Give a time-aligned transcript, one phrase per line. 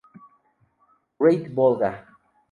[1.19, 2.07] Great Volga.